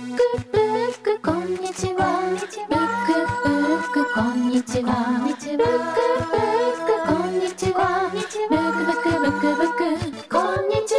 [0.00, 2.30] ックブックこんにちは。
[2.30, 4.94] ブックブックこんにちは。
[5.26, 5.76] ブックブッ
[6.86, 8.08] クこんにちは。
[8.10, 10.94] ブックブックブックブックこんにち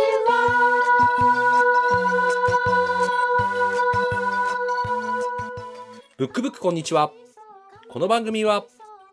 [6.18, 7.12] ブックブックこんにちは。
[7.90, 8.66] この番組は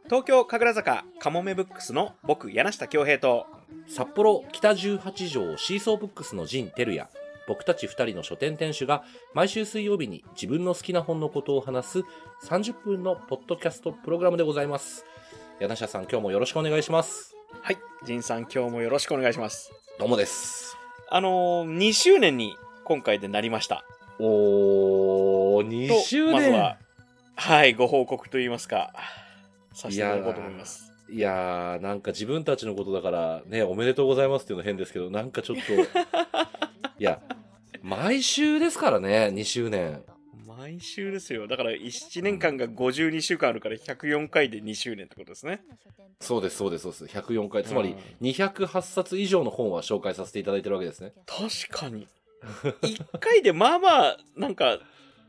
[0.05, 3.47] 東京神楽坂かもめブックスの僕柳下恭平と
[3.89, 7.09] 札幌北18条シーソーブックスの陣照也、
[7.49, 9.03] 僕たち2人の書店店主が
[9.33, 12.05] 毎週水曜日に自分の好きな本のことを話す
[12.45, 15.07] 30分のポッドキャストプログラムでございます。
[15.59, 17.35] 柳下さん、今日もよろしくお願いします。
[17.63, 20.77] はい仁さん今日もよろしくお願いしますどうもです。
[21.09, 23.85] あのー、2周年に今回でなりました
[24.19, 26.33] おー、2と周年。
[26.35, 26.77] まずは
[27.35, 28.93] はいご報告といいますか
[29.73, 35.63] させていただこうと思いますいやー、なんか自分たちのことだから、ね、おめでとうございますっていうの変ですけど、なんかちょっと、
[36.99, 37.21] いや、
[37.83, 40.03] 毎週ですからね、2周年。
[40.47, 45.61] 毎週ですよだから1年間が52週間あるから104回で2周年ってことですね
[46.21, 47.05] そうです、そうです、そうです。
[47.05, 47.63] 104回。
[47.63, 47.91] つまり
[48.21, 51.13] うん、208冊以上の本は紹介させていただいてるわけですね。
[51.27, 52.09] 確かに
[52.83, 54.79] 1回でまあまあなんか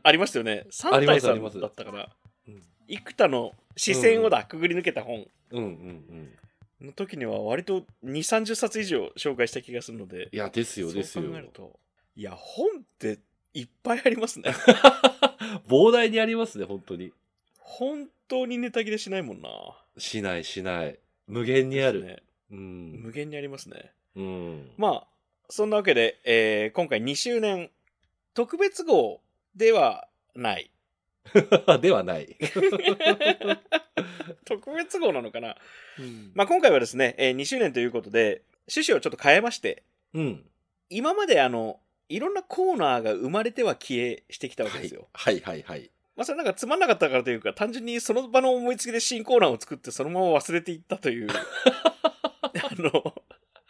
[0.02, 2.08] ありましたよね3ありま体さんすありますだったから
[2.48, 6.38] うん幾多の視線をだ、くぐり抜けた本うんうんうん。
[6.80, 11.40] の時には割と2、30冊以上紹介した気がするので、いや、ですよ、ですよそう考え。
[11.42, 11.78] ると、
[12.16, 13.18] いや、本って
[13.54, 14.52] いっぱいありますね。
[15.68, 17.12] 膨大にありますね、本当に。
[17.58, 19.50] 本当にネタ切れしないもんな。
[19.98, 20.98] しない、しない。
[21.26, 22.04] 無限にある。
[22.04, 22.22] ね。
[22.50, 23.12] うん無。
[23.12, 23.92] 限にありますね。
[24.16, 24.70] うん。
[24.76, 25.06] まあ、
[25.48, 27.70] そんなわけで、えー今回2周年
[28.34, 29.20] 特別号
[29.54, 30.70] ではない。
[31.80, 32.36] ではない。
[34.44, 35.56] 特別号なのかな？
[36.34, 39.82] まあ今回はですね、えー2周年ということで、趣旨をちょっと変えまして、
[40.14, 40.44] うん。
[40.88, 45.08] 今まであの、いろんなコーナーが生まれては消えしてきたわけですよ。
[45.12, 45.90] はい、はい、はい。
[46.16, 53.14] まあ、それなんかつまんなかったからというか、単純にその場の思いつきで新コーナーを作ってそのまま忘れていったという、 あの、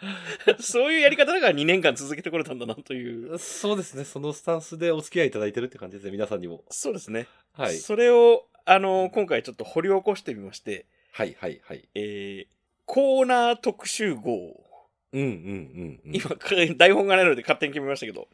[0.61, 3.39] そういうやり方だから2年間続けてこれたんだなという。
[3.39, 6.65] そうですね、そのスタンスでお付き合いいただいてるって感じですね、皆さんにも。
[6.71, 7.27] そうですね。
[7.53, 7.77] はい。
[7.77, 11.89] それを、あの、今回ちょっと掘り起こしてみまして、はい、はい、はい。
[11.95, 12.47] えー、
[12.87, 14.65] コーナー特集号。
[15.13, 16.15] うん、うん、うんうん。
[16.15, 16.31] 今、
[16.77, 18.29] 台本がないので勝手に決めましたけど、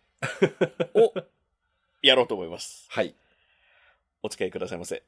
[0.94, 1.14] を、
[2.02, 2.86] やろうと思います。
[2.88, 3.14] はい。
[4.22, 4.96] お付き合いくださいませ。
[4.96, 5.00] 2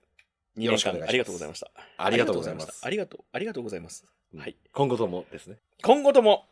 [0.57, 1.71] 年よろしくお願いします間ありがとうございました。
[1.99, 2.87] ありがとうございます。
[2.87, 4.18] ありがとう、ありがとうございます。
[4.37, 4.57] はい。
[4.73, 5.57] 今後ともですね。
[5.83, 6.47] 今後とも、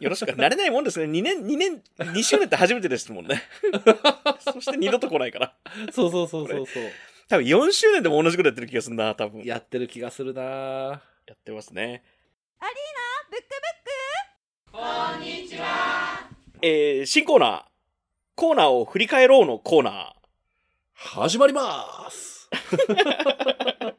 [0.00, 0.32] よろしく。
[0.32, 1.06] 慣れないもんですね。
[1.06, 3.42] 2年、2年、2周年って初めてですもんね。
[4.40, 5.54] そして二度と来ないから。
[5.92, 6.90] そうそうそうそうそう。
[7.28, 9.40] 多分4周年でも同じことやってる気がするな、多分。
[9.40, 12.02] ややってる気がするなぁってますね。
[16.60, 17.64] えー、新コーナー。
[18.34, 20.14] コーナーを振り返ろうのコーナ
[20.94, 23.94] 始まりますー。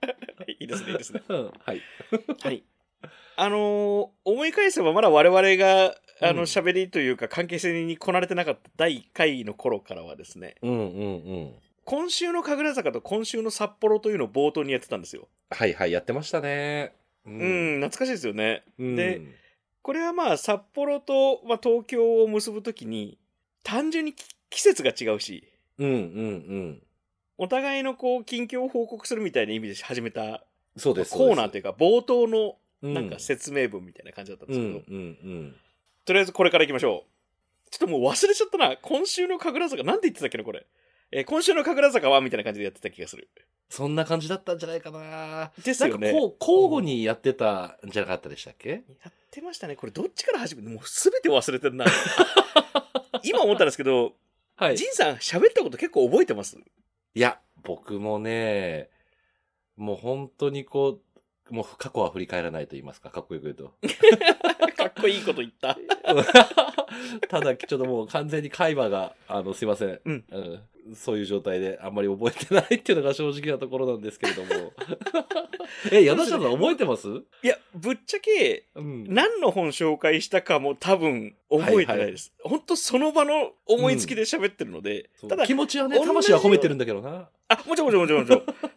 [0.60, 1.22] いいですね、いいですね。
[1.30, 1.82] うんはい。
[2.42, 2.64] はい。
[3.42, 10.82] あのー思い返せばまだ我々が、あの、うん喋りというか関係性にこなれてなかった第1回の頃からはですね、うんうんう
[11.46, 11.54] ん。
[11.86, 15.30] 今週の神楽坂と今週の札幌というのを冒頭にやってたんですよ。
[15.52, 16.94] はいはい、やってましたね。
[17.26, 18.64] ううん、懐かしいですよね。
[18.78, 19.22] うんで、
[19.82, 23.18] これはまあ札幌と、まあ、東京を結ぶときに
[23.64, 26.84] 単純にき季節が違うしうんうんうん。
[27.38, 30.44] お互いのこう近況を報告するみたいな意味で始めた
[30.76, 31.16] そうです。
[31.16, 35.04] コーナーというか冒頭のうなんか説明文みたいな感じだったんですけど、うんうんう
[35.46, 35.56] ん。
[36.06, 37.70] とりあえずこれからいきましょう。
[37.72, 38.78] ちょっともう忘れちゃったな。
[38.78, 40.66] 今週の神楽坂なんて言ってたっけなこれ、
[41.12, 43.30] えー今週の神楽坂はみたいな感じでやってた気がする。
[43.70, 45.52] そんな感じだったんじゃないかな。
[45.64, 46.12] ですよね。
[46.12, 48.70] なんかこう、交互にやってたんじゃなかったでしたっけ？
[48.70, 48.78] や
[49.10, 49.76] ってましたね。
[49.76, 51.86] これどっちから始めてもう全て忘れてるな。
[53.24, 54.16] 今思ったんですけど
[54.56, 56.58] はジンさん喋ったこと結構覚えてます？
[56.58, 58.90] いや、僕もね、
[59.76, 61.02] もう本当にこう、
[61.50, 63.74] もう過去は振り返らないと言いますか、かっこよく言うと。
[64.78, 65.78] かっこいいこと言った。
[67.30, 70.00] ただ、ちょっともう完全に会話が、あの、すいません。
[70.06, 70.62] うんうん
[70.96, 74.74] そういう状態であんまり覚えてないっていうのが正直なところなんですけれども。
[75.92, 77.08] え、柳下さん覚えてます？
[77.44, 79.06] いや、ぶっちゃけ、うん。
[79.08, 82.34] 何の本紹介したかも多分覚えてないです。
[82.42, 87.30] 本当その場の思いつきで喋ってるので、そうただ気、持ちはね、魂は込めてるんだけどな。
[87.50, 88.46] あ、もちろんもちろんもちろんもちろん。
[88.46, 88.69] で、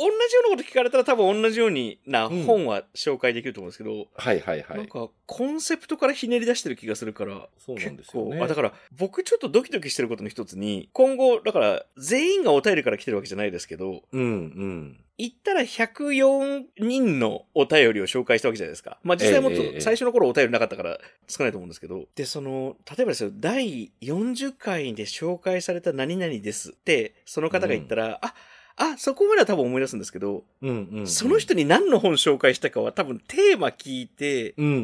[0.00, 4.78] 同じようなこと聞かれたら多分同じようになうん本は紹介できると思うんですけど、はいはいはい。
[4.78, 8.40] なんかコンセプトからひねり出してる気がするから、そうなんですよね。
[8.40, 15.04] あ、だから僕ちょっとドキドキしてることの一つに、今後、だから全員がお便りから来てるわけじゃないですけど、うんうん。
[15.18, 18.98] 言ったら104人のお便りを紹介したわけじゃないですか。
[19.02, 20.98] まあ実際もっと最初の頃お便りなかったから
[21.28, 22.06] 少ないと思うんですけど。
[22.14, 28.34] で、その、例えばですよ、第40回で紹介された何々ですって、その方が言ったら、あ、
[28.82, 31.06] あ、そこまでは多分思い出すんですけど、うんうんうん。
[31.06, 34.76] その人に何の本紹介したかは多分テーマ聞いて、うんうんう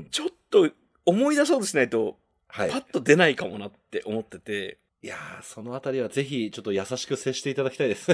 [0.00, 0.08] ん。
[0.10, 0.68] ちょっと
[1.06, 2.18] 思い出そうとしないと、
[2.48, 2.70] はい。
[2.70, 4.78] パッと出ないかもなって思ってて。
[5.02, 8.06] いやー、そのあたりはぜひ、ちょっと優しく接していただきたいです。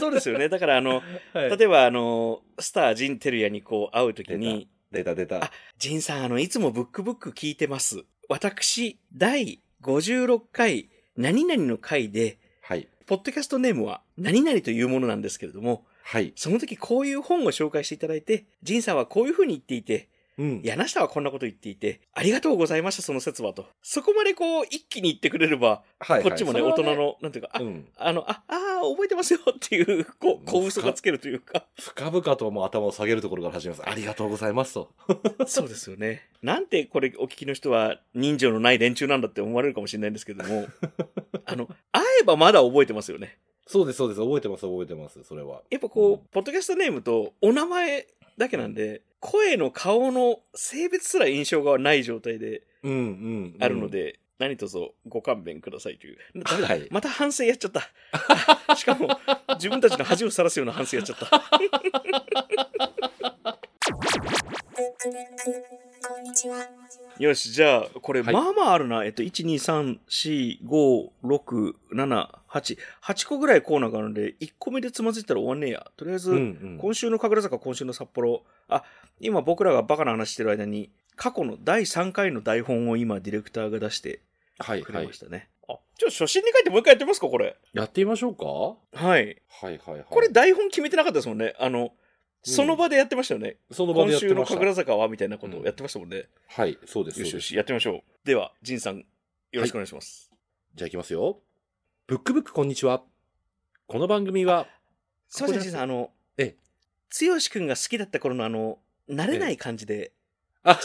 [0.00, 0.48] そうですよね。
[0.48, 1.02] だからあの、
[1.34, 5.44] はい、例えばあの、スター・ジン・テルヤにこう会うときに、出た出た。
[5.44, 8.04] あジンさん、あの、いつもブックブック聞いてます。
[8.28, 12.88] 私、第56回、何々の回で、はい。
[13.06, 16.32] ポッドキャストネームは何々というものなんですけれども、はい。
[16.34, 20.08] その時こういう本を紹介していただいて、ジンさんはこういうふうに言っていて、
[20.38, 20.60] うん。
[20.62, 23.66] 柳下はこんなこと言っていて、ありがとうございました、その説はと。
[23.82, 26.96] そこまでこう、一気に言ってくれれば、はい、こっちもね、それは大人。
[26.96, 27.88] の、なんていうか、あ、うん。
[27.96, 31.66] あの、あ、あー覚えてますよっていう、こう、小嘘がつけるというか。
[31.80, 33.88] 深々ともう頭を下げるところから始めます。
[33.88, 34.92] ありがとうございますと。
[35.46, 36.28] そうですよね。
[36.42, 40.66] なんてこれお聞きの人は人情のない連中なんだって思われるかもしれないんですけども、
[41.44, 43.38] あの、会えばまだ覚えてますよね。
[43.66, 44.20] そうです、そうです。
[44.20, 45.22] 覚えてます、覚えてます。
[45.24, 45.62] それは。
[45.70, 48.06] やっぱこう、ポッドキャストネームとお名前
[48.36, 53.56] だけなんで、声の顔の性別すら印象がない状態でうんうん、うん。
[53.60, 53.88] あるの。
[53.88, 54.78] で、何卒
[55.08, 56.18] ご勘弁くださいという。
[56.36, 57.90] ダメだはいまた反省やっちゃった。
[58.76, 59.08] しかも、
[59.54, 61.26] 自分たちの恥をさらすような反省やっちゃった。
[67.18, 69.04] よし、じゃあ、これ、はいまあまああるな。
[69.04, 72.78] えっと、1、2、3、4、5、6、7、8。
[73.02, 75.86] 8個ぐらいコーナーがあるんで、1個目でつまずいたら終わんねえや。
[75.96, 76.40] とりあえず、うんう
[76.74, 76.78] ん。
[76.80, 78.42] 今週の神楽坂、今週の札幌。
[78.68, 78.84] あ、
[79.20, 84.20] 今僕らがバカな話してる間に、過去の第3回の台本を今、ディレクターが出して
[84.58, 85.18] はいはいくれまし。
[85.18, 85.48] たね。
[85.68, 87.56] あ、ちょ、初心に書いてもう一回やってみますか、これ？
[87.72, 88.44] やってみましょうか？
[88.44, 89.22] ははい。
[89.30, 90.04] いはいはい。
[90.10, 91.54] これ、台本決めてなかったですもんね。
[91.58, 91.92] あの、
[92.50, 93.56] その場でやってましたよね。
[93.72, 94.54] その場今週のでやってました。
[94.54, 96.28] 神楽坂はみたいなことをやってましたもんね。
[96.48, 97.20] はい、そうです。
[97.20, 98.26] よしよし、やってみましょう。
[98.26, 99.04] では、ジンさん、よ
[99.52, 100.30] ろしくお願いします。
[100.74, 101.40] じゃあいきますよ。
[102.06, 103.02] ブックブックこんにちは。
[103.88, 104.68] この番組は、
[105.28, 106.66] すいません、ここでジンさん、あの、ええ
[107.18, 108.78] 剛くんが好きだった頃のあの、
[109.08, 110.12] 慣れない感じで、
[110.62, 110.78] あ、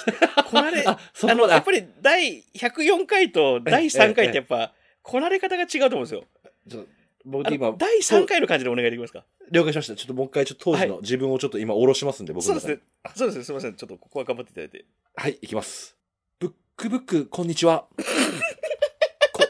[0.49, 4.73] こなれ、あ、そあの、やっぱり第104回と第3回ってやっぱ、
[5.03, 6.23] こなれ方が違うと思うんですよ。
[7.25, 9.25] 僕今、第3回の感じでお願いできますか？
[9.51, 9.95] 了解しました。
[9.95, 12.79] ちょっともう一回、ちょっと当時の自分をちょっと今下ろしますんで、僕そうですね。
[13.15, 13.43] そうですね。
[13.43, 13.75] すみません。
[13.75, 14.85] ちょっとここは頑張っていただいて。
[15.15, 15.95] はい、いきます。
[16.39, 17.85] ブックブック、こんにちは。
[19.33, 19.43] こ、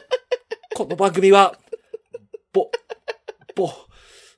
[0.74, 1.58] この番組は、
[2.52, 2.70] ぼ、
[3.54, 3.70] ぼ、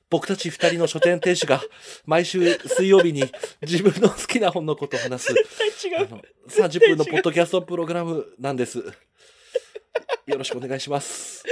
[0.09, 1.61] 僕たち二人の書店店主が
[2.05, 3.23] 毎週水曜日に
[3.61, 6.07] 自分の好きな本のことを話す、絶対違う。
[6.07, 8.79] あの、30分のポッドキャストプログラムなんです。
[10.27, 11.43] よろしくお願いします。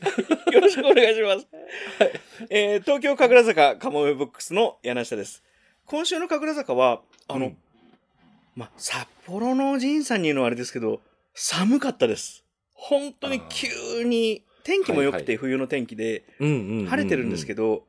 [0.52, 1.46] よろしくお願いします。
[2.50, 5.42] えー東京神楽坂カモメボックスの柳下です。
[5.86, 7.56] 今週の神楽坂は、あの、うん
[8.56, 11.00] ま、札幌の仁さんに言うのはあれですけど、
[11.34, 12.44] 寒かったです。
[12.72, 17.84] 本当に急に、天気も良くはいて冬の天気で、晴れてるんですけど、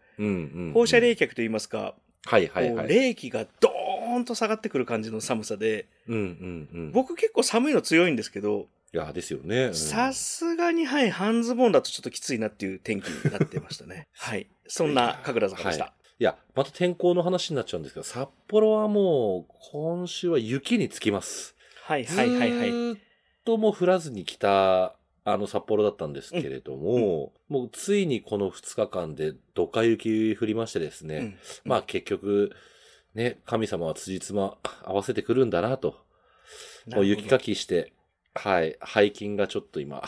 [0.74, 2.76] 放射冷却といいますか、はいはいはい。
[2.76, 6.92] こう冷気がドーンと下がってくる感じの寒さで、うんうんうん。
[6.92, 9.66] 僕結構寒いの強いんですけど、いや、ですよね。
[9.66, 14.08] うんさすがに、はい、半ズボンだとちょっときついなっていう天気になってましたね。
[14.16, 14.48] はい。
[14.68, 15.94] そんな神楽坂でした。
[16.18, 21.58] いや、また天候の話になっちゃうんですけど、札幌はもう、今週は雪につきます。
[21.84, 22.72] はい、はい、はい、はい。
[22.72, 23.00] ずーっ
[23.44, 24.96] ともう降らずに来た、
[25.28, 32.52] あの札幌だったんですけれども、もうついにこの2日間でドカ雪降りましてですね、うんまあ結局、
[33.16, 36.06] ね、神様は辻褄合わせてくるんだなと、
[36.88, 37.92] もう雪かきして、
[38.36, 40.04] はい、背筋がちょっと今、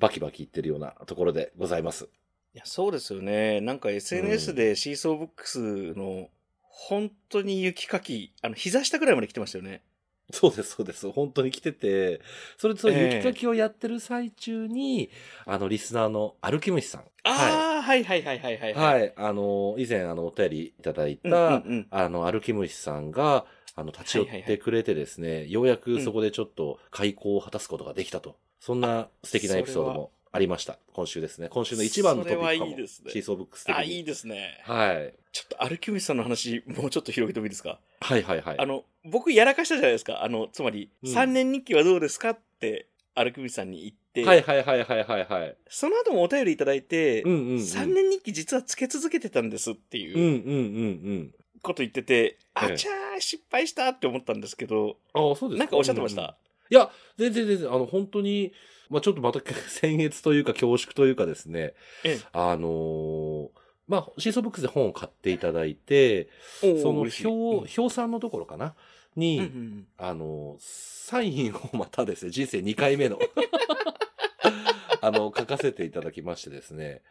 [0.00, 2.08] バキバキいってるようなところでございます。
[2.54, 3.60] いやそうですよね。
[3.60, 6.28] なんか SNS でシーソーブックスの
[6.60, 9.82] 本当に雪かき、あの、膝下ぐらいまで来てましたよね。
[10.30, 11.10] そうです、そうです。
[11.10, 12.20] 本当に来てて、
[12.56, 15.10] それとええ雪かきをやってる最中に、
[15.44, 17.04] あの、リスナーの歩き虫さん。
[17.24, 18.74] ああ、はい、はい、はい、はい、はい。
[18.74, 19.00] はい。
[19.00, 19.12] はい。
[19.16, 28.36] あの、以前、あの、お便りいただいた、うんうんうんあの、歩き虫さんが、あの、立ち寄ってくれてですね、ようやくそこでちょっと開口を果たすことができたと。
[28.60, 30.78] そんな素敵なエピソードもありました。
[30.92, 31.48] 今週ですね。
[31.48, 32.70] 今週の一番のトピックかも。
[32.70, 33.80] いいですねシーソーブックス的に。
[33.80, 34.60] あ、いいですね。
[34.64, 35.14] はい。
[35.32, 37.78] ちょっと、アルキュミスさんの話、もうちょっと広げてもいいですか？
[38.00, 38.58] はいはいはい。
[38.58, 40.22] あの、僕やらかしたじゃないですか。
[40.22, 42.30] あの、つまり、うん3年日記はどうですか？
[42.30, 45.56] って、アルキュミスさんに言って、はいはいはいはいはいはい。
[45.68, 47.56] その後もお便りいただいて、うんうん、うん。
[47.56, 55.30] 3年日記実はつけ続けてたんですってうんうんいううんこと言ってて、ええあちゃー失敗したって思ったんですけど、うん。
[55.30, 56.36] ああ、そうですなんかおっしゃってました？
[56.70, 58.52] いや、全然全然、あの、本当に、
[58.88, 62.20] まあちょっとまた、僭越というか恐縮というかですね、ええ。
[62.32, 63.48] あのー
[63.88, 66.28] まあ、シーソーブックスで本を買っていただいて、
[66.60, 68.74] その表、表参のところかな？
[69.16, 69.86] に、うんうんうん。
[69.98, 73.18] あの、サインをまたですね、人生2回目の、
[75.02, 77.02] あの、書かせていただきましてですね、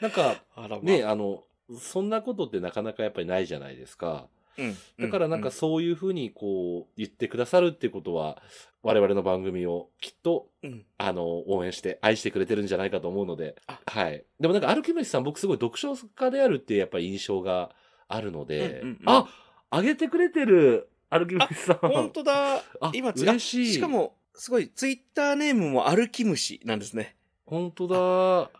[0.00, 0.42] なんか、
[0.82, 1.44] ね、あの、
[1.78, 4.28] そんなことってなかなかやっぱりないじゃないですか。
[4.60, 8.42] うんだからなんかそういうふうにこう言ってくださるっていうことは、
[8.82, 14.24] 我々の番組をきっと、うんうんあの、応援して愛してくれてるんじゃないかと思うのであ、はい。
[14.38, 17.70] でもなんかアルキメスさん僕すごい読書家であるっていうやっぱり印象が
[18.08, 19.28] あるので、うんうんうんあ、
[19.70, 21.76] あげてくれてるアルキメスさん。
[21.76, 22.56] 本当だ。
[22.80, 27.16] あ今つ嬉しいあしかも、すごい、ツイッターネームも歩き虫なんですね。
[27.46, 28.00] 本当だ。
[28.00, 28.50] わ、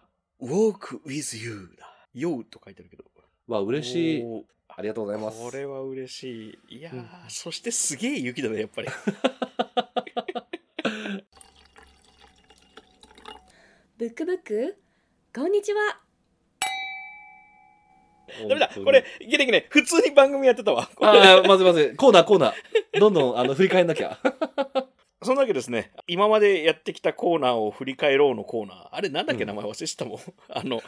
[0.40, 1.86] walk with you だ。
[2.12, 3.04] よと書いてあるけど。
[3.58, 4.24] 嬉しい。
[4.80, 5.38] ありがとうございます。
[5.38, 6.78] これは嬉しい。
[6.78, 8.88] いやー、うんそしてすげえ雪だね、やっぱり。
[13.98, 14.78] ブックブック？
[15.34, 16.00] こんにちは
[18.48, 19.66] ダメだ、これ、いけないいけない。
[19.68, 20.88] 普通に番組やってたわ。
[21.02, 22.98] ああ、まずまず、コーナーコーナー。
[22.98, 24.18] どんどん、あの、振り返んなきゃ。
[25.22, 28.88] そんなわけですね、今までやってきたコーナーを振り返ろうのコーナー。
[28.92, 30.18] あれ、なんだっけ、うん名前忘れてたもん。
[30.48, 30.80] あの、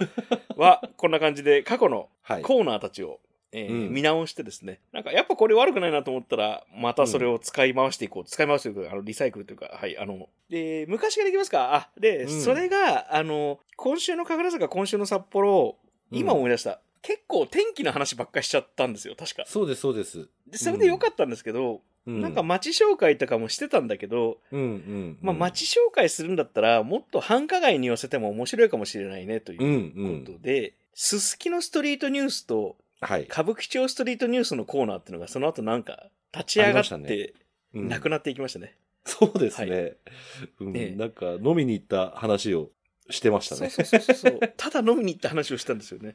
[0.56, 2.42] は、こんな感じで過去のはい。
[2.42, 3.20] コーナーたちを、
[3.52, 8.24] えーうん見直してですね、なんかやっぱこれ悪くないなと思ったら、またそれを使い回していこう。
[8.24, 11.74] 使い回すというか、あのリサイクルというか、はい、あの、で、昔からいきますか？
[11.74, 15.76] あ、で、うんそれが、あの、今週の神楽坂、今週の札幌、
[16.10, 16.80] 今思い出した。
[17.02, 19.44] 結構天気の話ばっかりしちゃったんですよ、確か。
[19.46, 20.28] そうです、そうです。
[20.46, 25.18] でそれでよかったんですけど、うなんか、街紹介とかもしてたんだけど、うんうん。
[25.20, 30.34] まあ、街紹介するんだったら、もっと繁華街に寄せても面白いかもしれないね、といううんうこん。
[30.36, 33.22] とで、すすきのストリートニュースと、はい。
[33.24, 37.34] 歌舞伎町ストリートニュースのコーナーっていうのがその後なんか立ち上がっありましたねて
[37.74, 38.76] うんなくなっていきましたね。
[39.04, 39.70] そうですね。
[39.70, 39.76] は
[40.60, 42.70] うんええなんか、飲みに行った話を
[43.10, 43.68] してましたね。
[43.70, 44.40] そうそうそう。
[44.56, 46.14] ただ飲みに行った話をしたんですよね。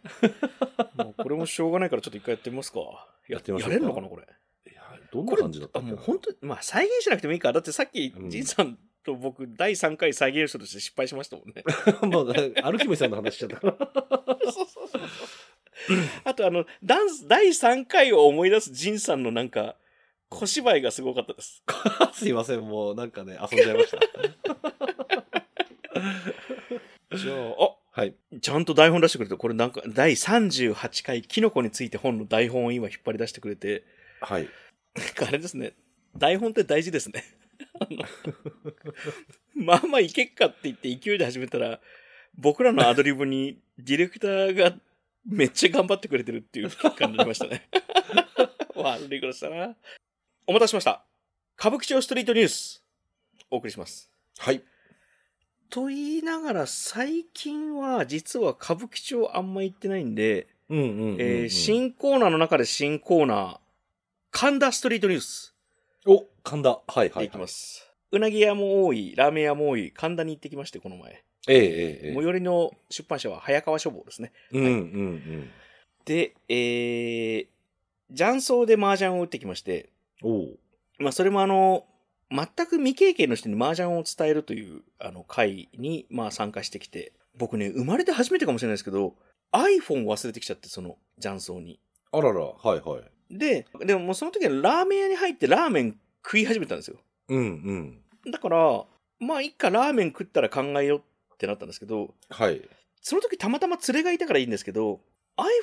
[0.95, 2.79] もうこれもしょうがないからちょっと一回やってみますか。
[3.27, 4.23] やってみましょうかやれるのかなこれ？
[4.71, 7.51] いやどんな感じだったもう本当にまあ再現しなくてもいいか。
[7.51, 11.63] だってさっきうんじいさんと僕第3回再現するとして失敗しましたもんね。
[12.03, 13.77] もう、歩きめさんの話しちゃったから。
[14.51, 15.01] そうそうそう。
[16.23, 19.75] あとあのダンス第3回を思い出すジンさんのなんか
[20.29, 21.63] 小芝居がすごかったです。
[22.13, 23.99] すいません、もうなんかね、遊んじゃいました。
[27.17, 28.13] じゃあ、あはい。
[28.41, 33.85] ちゃんと台本出してくれて、これなんか第38回キノコについて本の台本を今引っ張り出してくれて、
[34.21, 34.49] はい。
[35.25, 35.73] あれですね、
[36.15, 37.23] 台本って大事ですね。
[39.55, 41.79] まあまあいけっかって言って勢いで始めたら、
[42.37, 44.75] 僕らのアドリブにディレクターが
[45.27, 47.67] めっちゃ頑張ってくれてるっていう結果になりましたね。
[48.75, 49.75] 悪いことしたな。
[50.45, 51.03] お待たせしました。
[51.59, 52.83] 歌舞伎町ストリートニュース、
[53.51, 54.09] お送りします。
[54.37, 54.63] はい。
[55.69, 60.47] と言いながら最近は実は歌舞伎町あんま行ってないんで、
[61.49, 63.59] 新コーナーの中で新コーナー、
[64.31, 65.55] 神田ストリートニュース
[66.05, 66.69] お、神田。
[66.69, 67.11] はいはい。
[67.11, 67.47] でいきま。
[67.47, 67.91] す。
[68.11, 71.23] うなぎ屋も多い、ラーメン屋も多い、神田に行ってきまして、この前。
[71.47, 74.31] ええええええ最寄りの出版社は早川書房ですね。
[74.51, 75.49] うんうんうん。
[76.05, 77.47] で、えー、
[78.15, 79.89] 雀荘で麻雀を打ってきまして、
[80.23, 80.59] おう
[80.99, 81.85] まあそれもあの、
[82.29, 89.15] 全く未経験の人に麻雀を伝えるというあの会にまあ参加してきて、僕ね、生まれて初めてかもしれないですけど、
[89.51, 91.79] iPhone 忘れてきちゃって、その雀荘に。
[92.11, 93.37] あらら、はいはい。
[93.37, 96.97] で、でももうその時はラーメン屋に入ってラーメン食い始めたんですよ。
[97.29, 97.39] うん
[98.25, 98.31] うん。
[98.31, 98.85] だから、
[99.19, 101.01] まあ、いっか、ラーメン食ったら考えよう
[101.37, 102.67] ってなったんですけど、はい。
[103.01, 105.01] その時たまたま連れがいたからいいんですけど、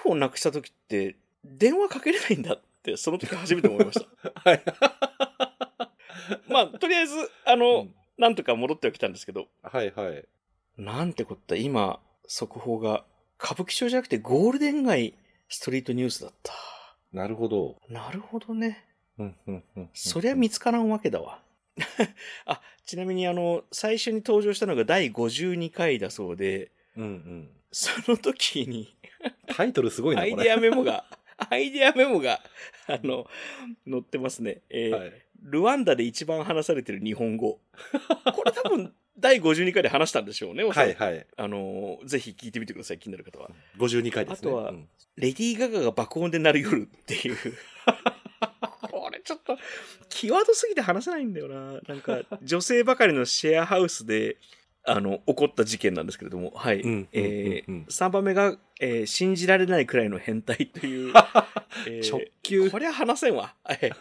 [0.04, 4.33] iPhone なくした時って、電話かけれないんだって、その時初めて思いました。
[4.50, 4.62] はい。
[6.49, 7.14] まあ、とりあえず、
[7.45, 10.25] あの、うんなんとか戻ってはきたんですけど、はいはい。
[10.76, 13.04] なんてこった、今、速報が、
[13.43, 15.14] 歌舞伎町じゃなくてゴールデン街
[15.49, 16.52] ストリートニュースだった。
[17.12, 17.76] なるほど。
[17.88, 18.85] なるほどね。
[19.19, 21.40] うんうんうんそりゃ見つからんわけだわ。
[22.47, 27.48] あ、ちなみにあの、最初に登場したのが第52回だそうで、うんうん。
[27.72, 28.96] その時に、
[29.46, 30.52] タイトルすごいな、アイデ。
[30.52, 31.04] アメモが、
[31.50, 32.40] アイデアメモが、
[32.86, 33.26] あの、
[33.88, 34.62] 載ってますね。
[34.70, 35.12] えーはい。
[35.42, 37.58] ルワンダで一番話されてる日本語。
[38.34, 41.26] これ多分、第52回で話したんでしょうね、おそらくはいはい。
[41.36, 43.50] あの、ぜひ聞いてみてください、気になる方は。
[43.78, 44.50] 52回ですね。
[44.50, 47.36] あとはうんレディー・ガガが爆音で鳴る夜っていう。
[49.25, 49.59] ちょっと、
[50.09, 51.81] 際どすぎて話せないんだよな。
[51.88, 54.37] なんか、 女性ばかりのシェアハウスで、
[54.87, 56.83] あの、起こった事件なんですけれども、はい。
[56.83, 61.12] うんえー、3番目が、えー信じられないくらいの変態という、
[61.88, 63.54] えー直球こりゃ話せんわ。
[63.64, 63.93] はい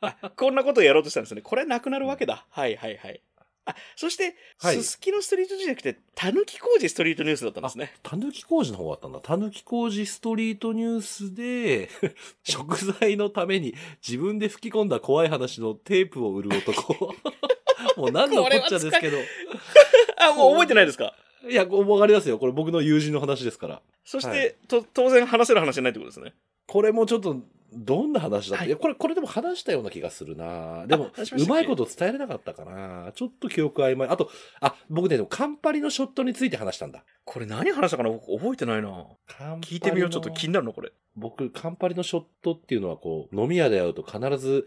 [0.00, 1.40] あこんなことをやろうとしたんですね。
[1.40, 2.46] これなくなるわけだ。
[2.50, 3.20] はいはいはい。
[3.64, 7.92] あ、そして、はいすすきのストリートじゃなくて、たぬき工事ストリートニュースだったんですね。
[8.02, 9.20] たぬき工事の方があったんだ。
[9.20, 11.88] たぬき工事ストリートニュースで、
[12.42, 13.74] 食材のために
[14.06, 17.14] 自分で吹き込んだ怖い話のテープを売る男。
[17.96, 19.18] もう何のこっちゃですけど。
[20.18, 21.14] あ、もう覚えてないですか？
[21.48, 22.38] いや、わかりますよ。
[22.38, 23.82] これ僕の友人の話ですから。
[24.04, 26.34] そして、はいと当然話せる話じゃないってことですね。
[26.66, 27.36] これもちょっと、
[27.74, 34.08] どんな話だって、はいいやこれ、これでも話したような気がするなでもうまいこと伝えれなかったかなちょっと記憶曖昧。
[34.08, 37.04] あと、あ、僕ね、でもカンパリのショットについて話したんだ。
[37.24, 38.10] これ何話したかな？
[38.10, 39.06] 僕覚えてないな。
[39.60, 40.10] 聞いてみよう。
[40.10, 40.92] ちょっと気になるのこれ。
[41.16, 44.66] 僕、カンパリのショットっていうのは、こう、飲み屋で会うと必ず、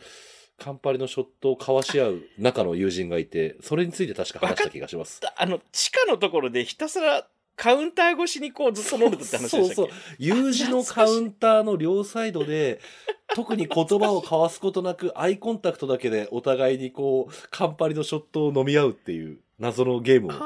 [0.57, 5.19] カンパリのショットを交わし合う仲の友人がいて、それについて確か話した気がします。
[5.35, 9.73] あの、地下のところでひたすらカウンター越しにこうずっと飲んでたって話でしたっけ？
[9.75, 9.95] そうそう。
[10.19, 12.79] 友人のカウンターの両サイドで、
[13.35, 20.29] 特に言葉を交わすことなく、アイコンタクトだけでお互いにこう、カンパリのショットを飲み合うっていう謎のゲームを。
[20.31, 20.37] は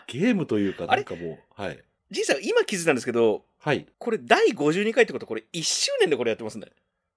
[0.00, 0.04] あ。
[0.06, 1.82] ゲームというか、なんかもう、はい。
[2.10, 3.86] じいさん、今気づいたんですけど、はい。
[3.98, 5.24] これ第52回ってこと？
[5.24, 6.66] はこれ1周年でこれやってますね。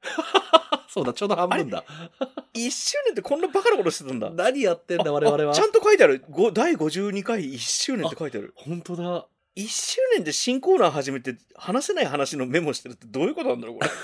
[0.88, 1.84] そうだ、ちょうど半分だ。
[2.54, 4.30] 1周年ってこんなバカなことしてたんだ。
[4.30, 5.66] 何やってんだ、我々はあちゃ。
[5.66, 6.24] んと書いてある。
[6.30, 8.54] ご第52回1周年って書いてある。
[8.56, 9.28] 本当だ。
[9.56, 13.90] 1周年で新コーナー始めて話せない話のメモしてるってどういうことなんだろう、これ。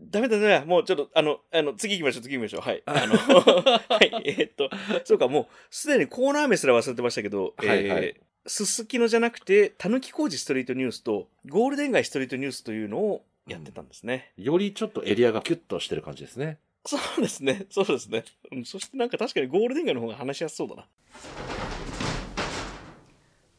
[0.00, 0.64] ダメだ、ダメだ。
[0.64, 2.60] もうちょっと、あの、あの、次行きましょう、次行きましょう。
[2.60, 2.82] はい。
[2.86, 4.22] あの、はい。
[4.24, 4.70] えーっと、
[5.04, 14.32] そうか、もう、すでにコーナー名すら忘れてましたけど、はいはいえーすすきのじゃなくて、たぬき工事ストリートニュースと、ゴールデン街ストリートニュースというのをやってたんですね。
[14.36, 16.58] よりちょっとエリアがキュッとしてる感じですね。
[16.86, 17.66] そうですね。
[17.70, 18.24] そうですね。
[18.52, 20.86] うんそしてなんか確かにゴールデン街の方が話しやすそうだな。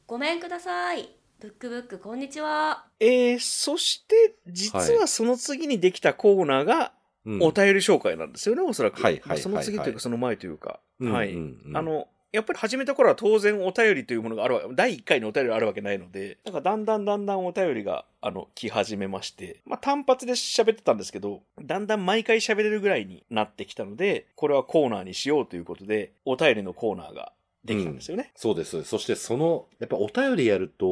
[0.05, 1.09] ごめんください。
[1.39, 2.85] ブックブックこんにちは。
[2.99, 6.91] えー、そして、実はその次にできたコーナーが、
[7.25, 9.01] うんお便り紹介なんですよね、おそらく。
[9.01, 10.79] はいはいはいその次というはいか、その前というか。
[10.99, 11.33] うんはい。
[11.33, 27.31] うんうんあの、やっぱり始めた頃は当然お便りというものがあるわけ、第1回のお便りがあるわけないので、なんかだんだんだんだんお便りが、あの、来始めまして、まあ単発で喋ってたんですけど、だんだん毎回喋れるぐらいになってきたので、これはコーナーにしようということで、お便りのコーナーが
[27.63, 28.31] できたんですよね。
[28.35, 28.83] そうです。
[28.83, 30.87] そしてその、やっぱお便りやると、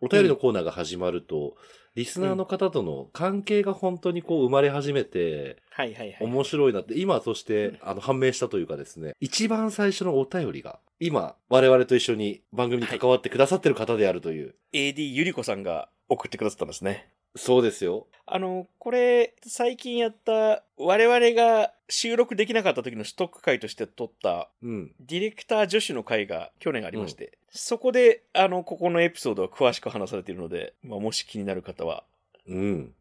[0.00, 1.56] お便りのコーナーが始まると、
[1.98, 6.16] リスナーの方との関係が本当にこう生まれ始めて、はいはいはい。
[6.20, 14.54] 面白いなって、今そして、あの、判明したというかですね、一番最初のお便りが、今、我々と一緒に番組に関わってくださってる方であるという。
[14.72, 17.08] AD ゆりこさんが送ってくださったんですね。
[17.38, 18.06] そうですよ。
[18.26, 24.92] あの、これ、最近やった、我々が収録できなかった時のストック回として撮った、うん。
[25.00, 32.04] ディレクター助手の回が去年ありまして、そこで、あの、ここのエピソードは詳しく話されているので、まあ、もし気になる方は、
[32.46, 32.94] うん。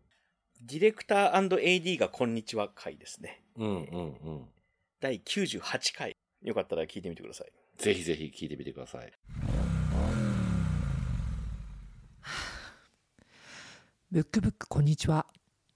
[0.61, 3.41] ディレクター &AD がこんにちは回ですね。
[3.57, 4.45] うんうんうん。
[5.01, 6.15] 第98回。
[6.41, 7.51] よかったら聞いてみてください。
[7.77, 9.11] ぜひぜひ聞いてみてください。
[14.09, 15.25] ブックブックこんにちは。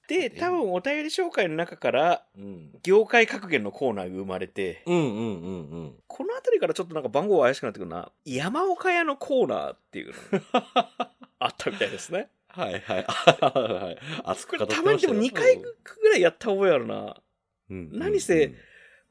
[0.08, 2.70] で、多分お便り紹介の中から、うん。
[2.82, 5.94] 業界格言のコーナーが生まれて、うんうんうんうん。
[6.08, 8.10] この辺りからちょっとなんか番号が怪しくなってくるな。
[8.24, 10.90] 山岡屋のコーナーっていうのが
[11.40, 12.30] あったみたいですね。
[12.48, 13.04] はいはい。
[13.04, 13.98] はい。
[14.24, 17.22] 熱こく語ってれたまにでも2回ぐらいやった覚えあるな。
[17.70, 18.54] うん何せ、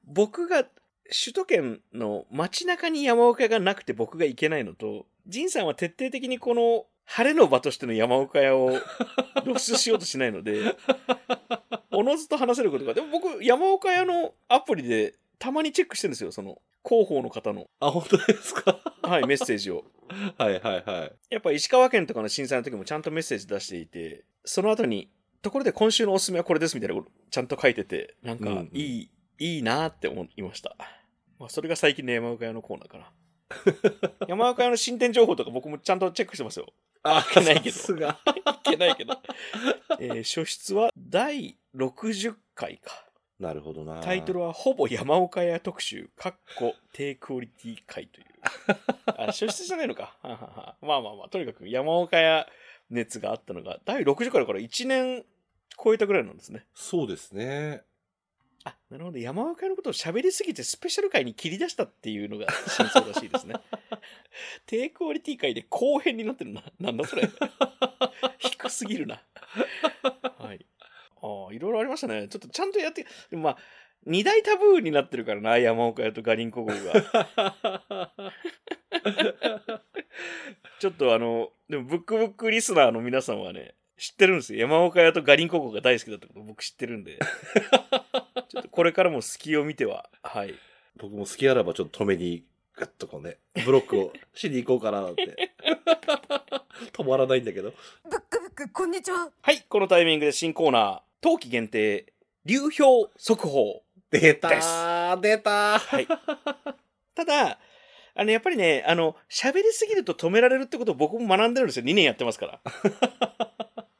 [0.04, 0.64] 僕が
[1.04, 8.70] 首都圏の街中に山岡屋がなくて僕が行けないのと、仁さんは徹底的にこの晴れの場としての山岡屋を
[9.42, 10.76] 露出しようとしないので、
[11.90, 12.94] おのずと話せることが。
[12.94, 18.78] でも僕、山岡屋のアプリでたまにチェックしてるんですよ、その広報の方の、あ、本当ですか？
[19.02, 19.84] はい、メッセージを。
[20.38, 21.12] はいはいはい。
[21.30, 25.10] やっぱ石川県とかの震災の時もちゃんとメッセージ出していて、その後に、
[25.42, 30.76] ところで今週のおすすめはこれですみたいなことちゃんと書いてて、なんかうんうんいい、いいなーって思いました。
[31.40, 33.10] まあ、それが最近の山岡屋のコーナーかな。
[34.28, 36.66] 山岡屋の進展情報とか僕もちゃんとチェックしてますよ。
[37.02, 38.18] あ、けないけどさすが。
[38.64, 39.14] いけないけど。
[39.98, 43.06] えー、書出は第60回か。
[43.38, 44.00] なるほどな。
[44.00, 48.26] タイトルはほぼ山岡屋特集、かっこ低クオリティ回という。
[49.16, 50.16] あ、書出じゃないのか。
[50.22, 52.46] はんはんはんまあまあまあ、とにかく山岡屋
[52.90, 55.24] 熱があったのが、第60回だから1年
[55.82, 56.66] 超えたぐらいなんですね。
[56.74, 57.82] そうですね。
[58.64, 59.18] あ、なるほど。
[59.18, 63.54] 山岡屋のことを喋りすぎてスペシャル回に切り出したっていうのが真相らしいですね。
[64.66, 66.62] 低クオリティ回で後編になってるな。
[66.78, 67.22] なんだそれ。
[68.38, 69.22] 低すぎるな。
[70.38, 70.66] はい。
[71.22, 72.28] ああ、いろいろありましたね。
[72.28, 73.58] ちょっとちゃんとやって、でもまあ、
[74.06, 76.76] 二大タブーになってるからな、山岡屋とガリンコ号が。
[80.80, 84.60] ちょっとあの、でもブックブックリスナーの皆さんはね、知ってるんですよ。
[84.60, 87.18] 山岡屋とガリンコ号が大好きだったこと僕知ってるんで。
[88.48, 90.54] ちょっとこれからも隙を見ては、はい。
[90.96, 92.44] 僕も好きあらばちょっと止めに、
[92.76, 95.52] ガッとこうね、ブロックをしに行こうかななんて。
[96.92, 97.72] 止まらないんだけど。
[98.08, 102.12] ブックブックこんにちははい、このタイミングで新コーナー、冬季限定、
[102.44, 103.82] 流氷速報。
[104.10, 106.06] 出たー出たーはい。
[107.14, 107.58] ただ、
[108.14, 111.84] あの、やっぱりね、あの、喋りすぎると止められるってことを僕も学んでるんですよ。
[111.84, 112.60] 2年やってますか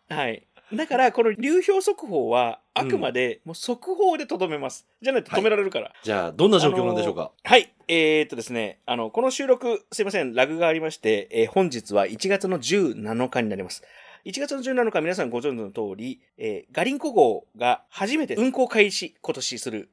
[0.09, 0.17] ら。
[0.17, 0.47] はい。
[0.73, 4.87] だから、この流氷速報は、あくまで、もう速報でとどめます。
[5.03, 5.93] じゃないと止められるから。
[6.03, 7.73] じゃあ、どんな状況なんでしょうか、はい。
[7.89, 13.83] えー、っとですね、あの、この収録、すいません、ラグがありまして、えー本日は1月の17日になります。
[14.25, 19.91] 1月の17日、皆さんご存知の通り、えーガリンコ号が初めて運行開始、今年する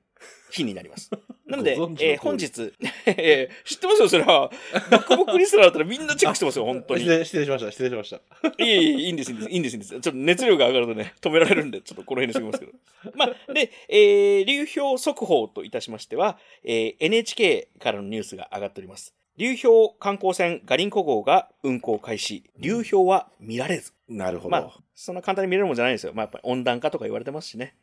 [0.51, 1.11] 日になります。
[1.47, 2.73] なので、えー本日、
[3.07, 4.49] えー知ってますよ、それは。
[4.89, 7.01] ブックブックリストラーだったらみんなチェックしてますよ、 本当に。
[7.01, 8.17] 失礼しました、失礼しました。
[8.63, 9.89] いえいえ、いいんです、いいんです、いいんです、いいんです。
[9.91, 13.13] ちょっと熱量が上がるとね、止められるんで、ちょっとこの辺にしておきますけど。
[13.15, 19.13] まあ、で、えー、流氷速報といたしましては、えー NHK からのニュースが上がっております。
[19.37, 22.43] 流氷観光船ガリンコ号が運航開始。
[22.57, 23.93] 流氷は見られず。
[24.09, 24.49] なるほど。
[24.49, 26.13] まあ、そんな簡単に見れるもんじゃないんですよ。
[26.15, 27.75] まあ、やっぱり温暖化とか言われてますしね。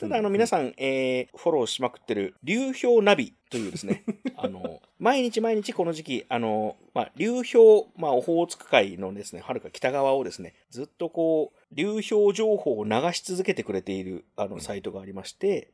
[0.00, 4.04] ただ、あの、皆さん、えー、フォローしまくってる、流氷ナビというですね、
[4.36, 15.70] あの、毎日毎日この時期、あの、まあ、流氷、まあ、オホーツク海のですね、はるか北側をですね、ずっとこう、流氷情報を流し続けてくれている、あの、サイトがありまして。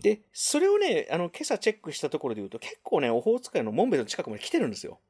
[0.00, 5.00] で、それをね、あの、今朝チェックしたところで言うと、結構ね、オホーツク海のモンベルの近くまで来てるんですよ。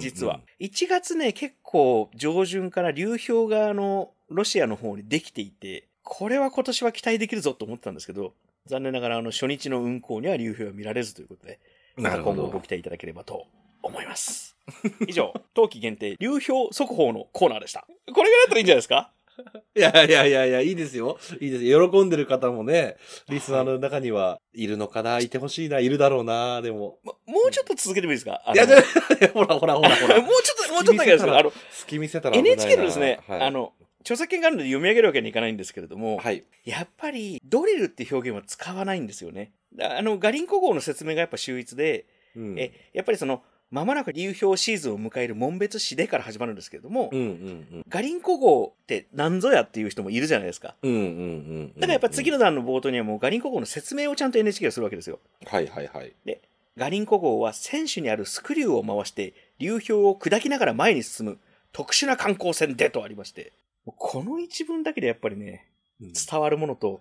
[0.00, 0.40] 実は。。
[0.60, 8.34] 1月ね、結構上旬から流氷があの、ロシアの方にできていて、これは今年は期待できるぞと思ってたんですけど、
[8.66, 11.58] 残念ながらあの初日の運行には流氷は見られずということで、
[11.96, 12.60] なるほど今後ご。
[12.60, 13.46] 期待いただければと
[13.82, 14.56] 思います。
[15.06, 17.86] 以上、冬季限定流氷速報のコーナーでした。
[17.86, 19.10] これぐらいだったらいいんじゃないですか？
[19.74, 21.18] いやいやいやいや、いいですよ。
[21.40, 21.90] いいですよ。
[21.90, 22.96] 喜んでる方もね、
[23.30, 26.98] リスナーの中にはいるのかな、いてほしいな、いるだろうな、でも。
[27.02, 28.42] ももうちょっと続けてもいいですか？
[28.54, 30.20] いや、じゃあほらほらほらほら。
[30.20, 36.44] もうちょっと、もうちょっとだけですけど、あの、好き見せたら NHK のですね、はい、あの、著作権があるので読み上げるわけにいかないんですけれども、はい。
[36.64, 39.52] やっぱりドリルって表現は使わないんですよね。
[39.74, 50.74] だあの、ガリンコ号の説明がやっぱ秀逸で、うんえ、やっぱりその、まもなく流氷シーズンを迎える紋別市でから始まるんですけれども、うんうんガリンコ号って何ぞやっていう人もいるじゃないですか。
[50.82, 50.92] うん。
[50.92, 51.72] うんうんうん。
[51.74, 52.36] だからやっぱ次の。
[52.36, 55.20] の段の冒頭にはもうガリンコ号の説明をちゃんと NHK がするわけですよ。
[55.46, 56.14] はいはいはい。
[56.76, 61.38] ガリンコ号は船首にあるスクリューを回して流氷を砕きながら前に進む
[61.72, 63.52] 特殊な観光船でとありまして、
[63.84, 65.68] この一文だけでやっぱりね、
[66.00, 67.00] うん伝わるものと、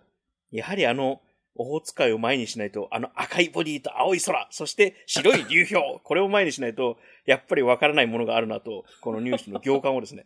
[0.51, 1.21] やはりあの、
[1.55, 10.25] オホーツク海を前にしないと、あの赤いボディと青い空、そして白い流氷、 これを前にしないと、やっぱりわからないものがあるなと、このニュースの行間をですね、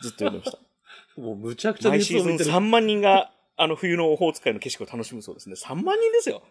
[0.00, 1.20] ずっと読んでました。
[1.20, 2.50] もうむちゃくちゃ毎シーズン熱を見てる。
[2.50, 5.56] 3万人が、あの冬のオホーツク海の景色を楽しむそうですね。
[5.56, 6.42] 3万人ですよ。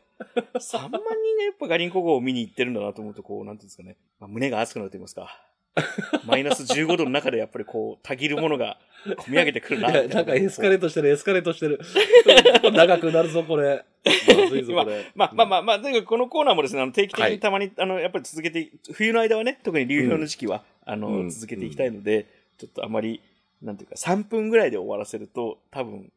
[0.56, 3.98] 3万人がやっぱガリンコ号を見に行ってるんだなと思うと、こう、なんていうんですかね。
[4.20, 5.44] まあ、胸が熱くなると言いますか。
[6.26, 9.92] マイナス15度の中でやっぱりこう、たぎるものが込み上げてくるな。
[9.92, 11.80] いや、なんかエスカレートしてる、エスカレートしてる。
[12.74, 13.84] 長くなるぞ、これ。
[14.04, 15.06] まずいぞ、これ。
[15.16, 22.26] まあまあまあまあ、とにかくこのコーナーもですね、あの定期的はいにたまに、あの、やっぱり続けて、冬の間はね、特に流氷の時期は、あの、うん続けていきたいので、
[22.58, 23.22] ちょっとあまり、
[23.62, 26.12] なんていうか、3分ぐらいで終わらせると、多分、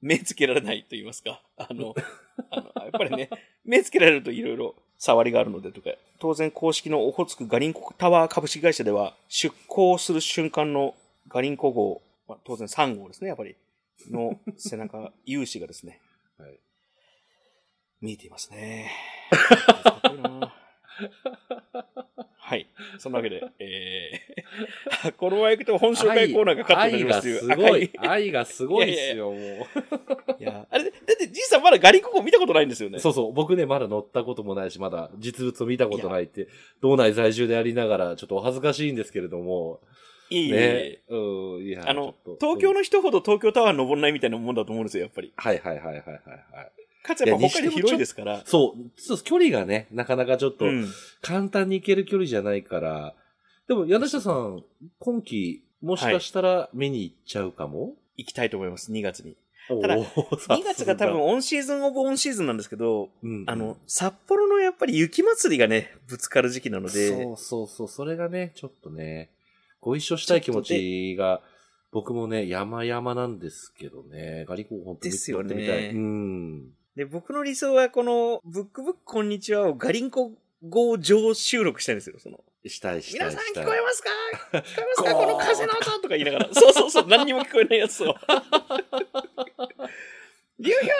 [0.00, 1.40] 目つけられないと言いますか。
[1.56, 1.94] あの、
[2.50, 3.30] あのやっぱりね、
[3.64, 10.94] 目つけられるといろいろ触りがあるのでとか、当然公式のオホーツクガリンコタワー株式会社では、出港する瞬間の
[11.28, 13.56] ガリンコ号、まあ、当然3号ですね、やっぱり、
[14.10, 16.00] の背中、有志がですね、
[16.38, 16.58] はい。
[18.00, 18.90] 見えていますね。
[22.46, 22.66] はい。
[22.98, 27.50] そんなわけで、えー、 このまま行くと本紹介コーナーがカットになりますという。
[27.50, 27.90] 愛がすごい。
[27.94, 29.38] 赤愛がすごいですよ、も
[30.38, 32.96] いや、あれ、だって、じいさんまだガリココ見たことないんですよね。
[32.96, 33.00] う。
[33.00, 33.32] そうそう。
[33.32, 36.48] 僕ね、まだ乗ったこともないし、まだ実物を見たことないって、
[36.80, 39.80] 道内在住でありながら、ちょっとお恥ずかしいんですけれども。
[40.30, 41.16] いいえね。
[41.16, 41.84] うん、いや。
[41.86, 45.32] あの東京の人ほど東京タワー登んないみたいなもんだと思うんですよ、やっぱり。
[45.36, 46.72] はいはいはいはいはいはい。
[47.04, 48.42] かつやっぱ北海道広いですから。
[48.46, 50.88] そう、そう距離がね、なかなかちょっとうん。
[51.20, 53.14] 簡単に行ける距離じゃないから。
[53.68, 54.64] でも、柳下さん、
[54.98, 59.36] 今季、もしかしたら見に行っちゃうかも、行きたいと思います、2月に。
[59.70, 69.30] おただーさす2月が多分、オンシーズンオブオンシーズンなんですけど、うんあの、札幌のやっぱり雪祭りがね、ぶつかる時期なので、そうそうそう、それがね、ちょっとね、
[69.80, 71.40] ご一緒したい気持ちが、
[71.92, 75.90] 僕もね、山々なんですけどね、ガリコ本当にですよね乗ってみたい。
[75.90, 76.70] うん。
[76.96, 80.32] で、僕の理想はこの、ブックブックこんにちはをガリンコ
[80.68, 82.16] 語上収録したいんですよ。
[82.18, 83.62] その、したいしたい皆さん。
[83.62, 84.10] 聞こえますか？
[84.58, 85.14] 聞こえますか？
[85.14, 86.48] この風の音とか言いながら。
[86.52, 88.14] そうそうそう、何にも聞こえないやつを。
[90.60, 90.94] 流氷だ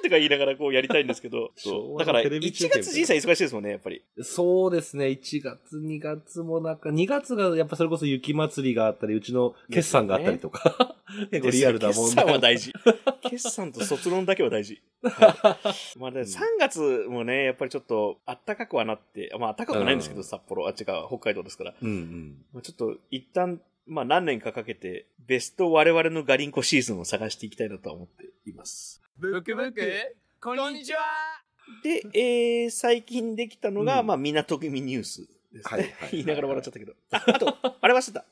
[0.00, 1.98] ーとか言いながらこうやりたいんですけど、 昭そう。
[1.98, 4.02] だから和のテレビ中1継月人生忙しいですもんね、やっぱり。
[4.22, 10.96] そうですね、1月、2月もなんか、2月がやっぱそれこそ雪祭りがあったり、うちの決算があったりとか、
[11.30, 12.72] 結構リアルなもん決算は大事。
[13.22, 14.80] 決算と卒論だけは大事。
[15.02, 15.56] は
[15.96, 15.98] い。
[15.98, 20.24] まあ、で3月もね、やっぱりちょっと暖かくはなって、まあ暖かくはないんですけど、うん。
[20.24, 21.74] 札幌、あっちが北海道ですから。
[21.80, 22.44] うんうん。
[22.52, 29.00] まあ、ちょっと一旦、まあ何年かかけて、ベスト我々のガリンコシーズンを探していきたいなとは思っています。
[29.16, 31.00] ブックブックこんにちは
[31.82, 35.94] で、えー、最近できたのが、うんまあ港組ニュースですね。
[36.12, 36.92] 言いながら笑っちゃったけど。
[37.10, 38.24] あ、あと、あれ忘れた。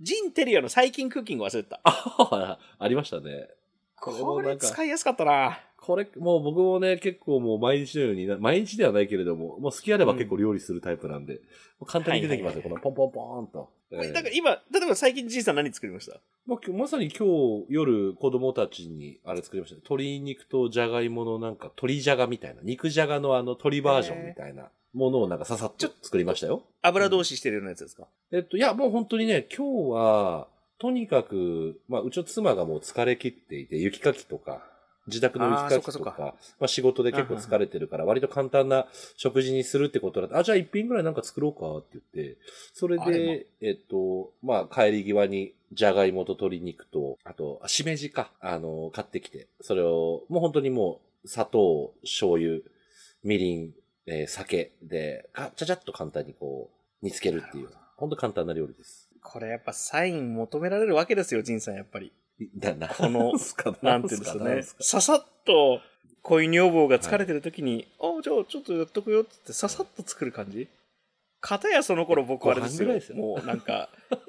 [0.00, 1.80] ジン・テリアの最近クッキング忘れてた。
[1.84, 3.48] あ、ありましたね。
[3.94, 5.60] これ使いやすかったな。
[5.86, 11.40] これ、もう僕もね、結構もう毎日のようにな、毎日ではないけれども、もう好きあれば結構料理するタイプなんで、も
[11.82, 13.70] う簡単に出てきますよ、はいはいこのポンポンポーンと。
[13.92, 14.12] ええ。
[14.12, 16.18] だから今、例えば最近ジンさん何作りました？
[16.46, 19.82] ままさに今日夜子供たちにあれ作りましたね。
[19.84, 26.64] 鶏肉とじゃがいものなんか鶏じゃがみたいな、肉じゃがのあの鶏バージョンみたいなものをなんかささっと作りましたよ。
[26.82, 34.62] 油通ししてるようなやつですか、えっと、いや、もう本当にね、今日は、とにかく、まあ、うちの妻がもう疲れ切っていて、雪かきとか、
[35.06, 42.38] 自宅の雪かきとか、まあ仕事で結構疲れてるから、割と簡単な食事にするってことだと、あ、じゃあ一品ぐらいなんか作ろうかって言って、
[42.72, 52.60] それあでえっと、まあ帰り際に、じゃがいもと鶏肉と、あと、あしめじか、あの、買ってきて、それを、もう本当にもう、砂糖、醤油、
[53.24, 53.74] みりん、
[54.06, 56.70] えー酒で、かちゃちゃっと簡単にこ
[57.02, 59.10] う、煮つけるっていう、本当簡単な料理です。
[59.20, 62.12] これやっぱサイン求められるわけですよ、ジンさんやっぱり。
[62.54, 63.32] な、な、この
[63.82, 64.62] なんていうんですかね。
[64.80, 65.80] ささっと
[66.22, 70.68] 恋女房が疲れてる時に、あ、じゃあちょっとやっとくよって言って、ささっと作る感じ
[71.40, 73.00] 片やその頃僕はあれですよ。
[73.00, 73.88] すよもうなんか、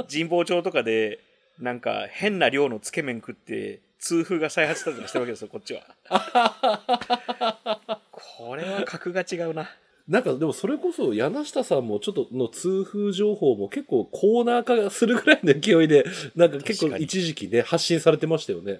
[0.10, 1.20] 神保町とかで、
[1.60, 5.82] なんか変な量のつけ麺食って、痛風が再発したりとかしてるわけですよ、こっちは。
[8.12, 9.70] これは格が違うな。
[10.08, 18.80] なんかでもそれこそ柳下さんもちょっとの痛風情報も結構コーナー化するぐらいの勢いで、 なんか結構一時期ね、発信されてましたよね。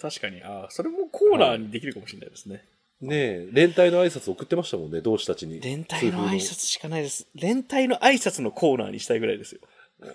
[0.00, 2.64] 確かに、あそれもコーナーにできるかもしれないですね。
[3.00, 5.60] ねえ、連帯の挨拶送ってましたもんね、同志たちに。
[5.60, 7.26] 連帯の挨拶しかないです。
[7.34, 9.60] 連帯の挨拶のコーナーにしたいぐらいですよ。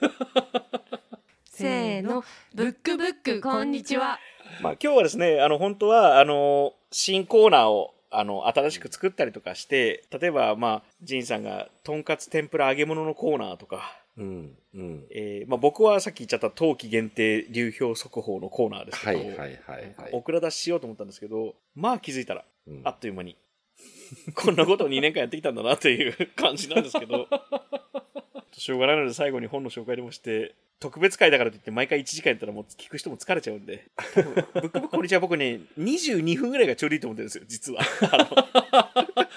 [1.46, 4.20] せーのブックブックこんにちは
[4.62, 15.06] まあ今日はですね、あの本当は、あの、新コーナーを、あの、新しく作ったりとかして、例えば、まあ、ジンさんが、とんかつ天ぷら揚げ物のコーナーとか、うん、うん。
[15.10, 20.10] えーまあ僕はさっき言っちゃった冬季限定流氷速報のコーナーですけど、はいはいはいはい。
[20.12, 23.38] オクラ出ししようと思ったんですけど、まあ気づいたら、うんあっという間に、
[24.36, 27.28] こんなことを2年間やってきたんだなという感じなんですけど、
[28.54, 37.82] しょうがないので最後に本の紹介でもして、特別会だからといって毎回1時間やったらもう聞く人も疲れちゃうんで、ブックブックこんにちは僕ね、22分ぐらいがちょうどいいと思ってるんですよ、実は。
[38.72, 38.94] あ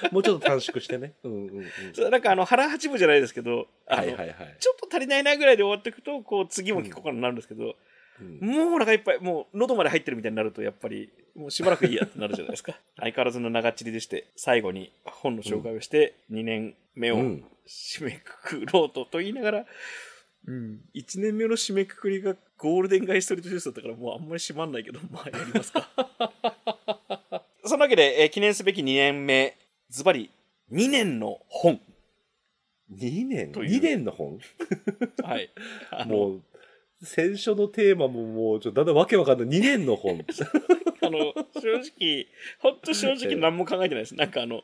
[0.11, 1.15] もうちょっと短縮してね。
[1.23, 1.65] うんうんうん。
[1.97, 4.57] のなんかあの腹八分じゃないですけど、はいはいはい。
[4.59, 7.75] ちょっと足りないなぐらいで終わっていくと、こう次も聞こうかななるんですけど、うん
[8.41, 12.81] もうお腹いっぱい、もう喉まで入ってるみたいになると、やっぱり、もうしばらくいいやってなるじゃないですか。
[12.97, 19.67] 相変わらずの長っちりでして、最後に本の紹介をして、2年目をうん締めくくろうとと言いながら、うん、
[20.47, 25.89] 1年目の締めくくりがゴールデン街ストリートジュースだったから、もうあんまり閉まんないけど、まあやりますか。
[27.65, 29.57] そのわけで、えー記念すべき2年目、
[29.91, 30.31] ズバリ、
[30.73, 31.81] 2年の本。
[32.93, 33.53] 2年？
[33.53, 34.39] という ?2 年の本？
[35.25, 35.51] はい。
[35.91, 36.43] あのもう、
[37.03, 39.59] 先初のテーマももう、ちょっとだんだんわけわかんない。
[39.59, 40.25] 2年の本。
[41.03, 42.27] あの、正直、
[42.61, 44.15] ほんと正直何も考えてないです。
[44.15, 44.63] なんかあの、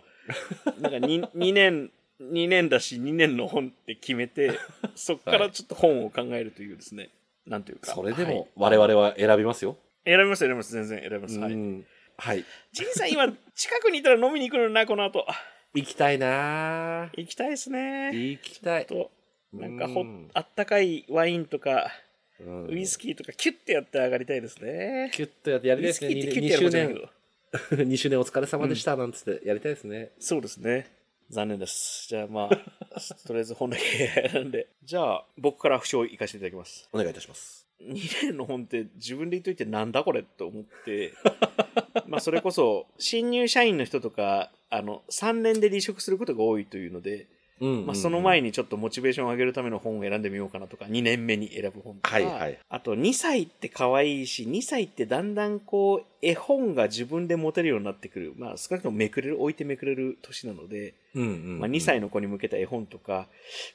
[0.80, 1.90] なんか 2, 2年、
[2.30, 4.52] 2年だし2年の本って決めて、
[4.94, 7.10] そっからちょっと本を考えるというですね、
[7.46, 7.92] なんというか。
[7.92, 9.76] それではいも、我々は選びますよ。
[10.04, 11.38] 選びます、選びます、全然選びます。
[11.38, 11.52] はい。
[11.52, 11.86] うん
[12.18, 12.44] はい。
[12.72, 15.26] ジンさん今、近くにいたら飲みに行くのにな、この後。
[15.74, 18.10] 行きたいなぁ行きたいですね。
[18.14, 18.86] 行きたい。
[18.86, 19.10] と、
[19.52, 21.90] なんかほうんあったかいワインとか、
[22.38, 25.10] うんウイスキーとかキュッてやって上がりたいですね。
[25.12, 26.10] キュッとやってやりウたいですね。
[26.10, 27.82] イスキーってキュッ 2, てやる周年、ど。
[27.84, 30.10] 2周年お疲れ様でした、なんつってやりたいですね。
[30.18, 30.90] そうですね。
[31.32, 32.08] 残念です。
[32.10, 32.48] じゃあまあ、
[33.26, 34.68] とりあえず本だけ選んで。
[34.84, 36.90] じゃあ、僕から不詳行かせていただきます。
[36.92, 37.66] お願いいたします。
[37.80, 41.14] 2年の本って自分で言っといてなんだこれと思って、
[42.06, 47.26] まあそれこそ新入社員の人とか、あの、3年で離職することが多いというので、
[47.60, 48.42] うんまあ、その前に。
[48.42, 58.34] にちょっとモチベーションを上げるための本を選んでみようかなとか、2年目に選ぶ本とか、はいはいあと2歳って可愛いし、2歳ってだんだんこう、絵本が自分で持てるようになってくる。
[58.36, 63.28] まあ少なくともめくれる、置いてめくれる年なので、うんうんまあ、2歳の子に向けた絵本とか、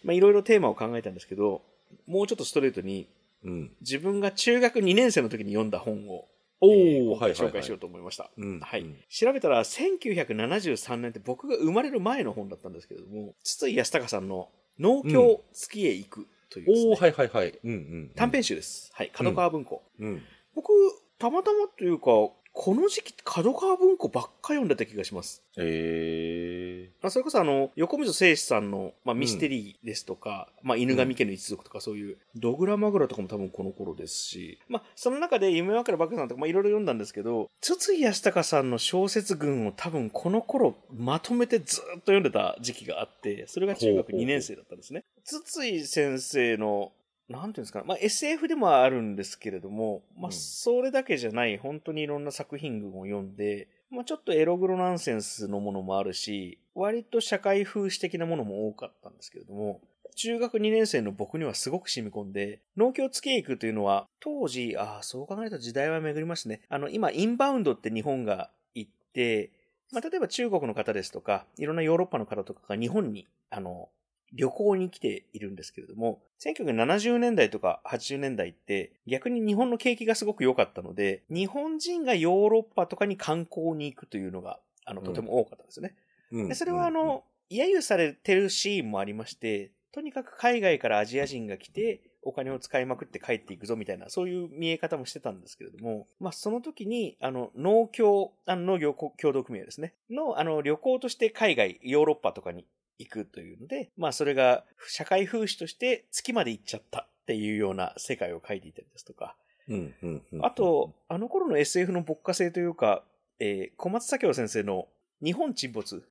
[0.03, 1.61] まあ、いろいろテーマを考えたんですけど、
[2.05, 3.07] もうちょっとストレートに、
[3.43, 3.71] うん。
[3.81, 6.25] 自分が中学2年生の時に読んだ本を、
[6.59, 7.27] おえーお、今。
[7.27, 8.31] 紹介しようと思いました。
[8.37, 17.59] うんはいうん調べたら、1973年って僕が生まれる前の本だったんですけれども、筒井康隆さんの農協月へ行くというですね、おお、はいはいはい。
[17.63, 18.11] うんうん。
[18.15, 18.91] 短編集です。
[18.93, 19.11] はい。
[19.13, 19.83] 角川文庫。
[19.99, 20.21] うん。
[20.55, 20.71] 僕、
[21.19, 22.11] たまたまというか、
[22.59, 25.43] この時期、角川文庫ばっか読んでた気がします。
[25.57, 45.03] えあそれこそあの、横溝正史さんの、まあ、ミステリーですとか、まあ、犬神家の一族とかそういう、ドグラマグラとかも多分この頃ですし、まあ、その中で夢わかるバクさんとか、まあ、いろいろ読んだんですけど、筒井康隆さんの小説群を多分この頃まとめてずっと読んでた時期があって、それが中学ほうほうほう2年生だったんですね。
[45.23, 46.91] 筒井先生の、
[47.29, 59.81] なんていうんですかね、まあ、SF でもあるんですけれども、まあ、うんそれだけじゃない、本当にいろんな作品群を読んで、まあ、ちょっとエログロナンセンスのものもあるし、割と社会風刺的なものも多かったんですけれども、
[60.15, 66.61] 中学2年生の僕にはすごく染み込んで、農協付け行くというのは、当時、ああ、そう考えると時代は巡りますね。
[66.69, 69.51] あの、今、インバウンドって日本が行って、
[69.91, 73.89] まあ、例えば中国の方ですとか、いろんなヨーロッパの方とかが日本に、あの、
[74.33, 85.95] 旅行に来ているんですけれども、1970年代とか80年代って逆に日本の景気がすごく良かったので、日本人がヨーロッパとかに観光に行くというのが、あの、とても多かったんですよね。
[86.31, 102.65] ーでそれはあの、揶揄されてるシーンもありまして、とにかく海外からアジア人が来て、お金を使いまくって帰っていくぞみたいな、そういう見え方もしてたんですけれども、まあその時に、あの、農協、あの農業協同組合ですね、の、あの、旅行として海外、ヨーロッパとかに
[102.99, 109.35] 行くというので、まあそれが社会風刺として月まで行っちゃったっていうような世界を描いていたりですとか、
[109.69, 110.45] うんうんうん。
[110.45, 113.03] あと、あの頃の SF の牧歌性というか、
[113.39, 114.87] えー小松左京先生の
[115.23, 116.03] 日本沈没。